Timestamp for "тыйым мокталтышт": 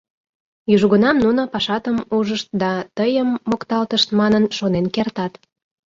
2.97-4.09